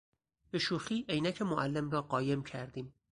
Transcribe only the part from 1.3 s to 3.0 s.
معلم را قایم کردیم.